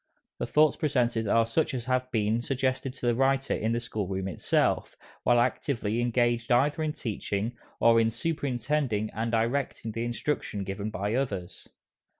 The 0.39 0.47
thoughts 0.47 0.77
presented 0.77 1.27
are 1.27 1.45
such 1.45 1.75
as 1.75 1.85
have 1.85 2.09
been 2.09 2.41
suggested 2.41 2.91
to 2.93 3.05
the 3.05 3.13
writer 3.13 3.53
in 3.53 3.71
the 3.71 3.79
school 3.79 4.07
room 4.07 4.27
itself, 4.29 4.95
while 5.21 5.39
actively 5.39 6.01
engaged 6.01 6.51
either 6.51 6.81
in 6.81 6.93
teaching, 6.93 7.55
or 7.79 8.01
in 8.01 8.09
superintending 8.09 9.11
and 9.11 9.31
directing 9.31 9.91
the 9.91 10.03
instruction 10.03 10.63
given 10.63 10.89
by 10.89 11.13
others. 11.13 11.69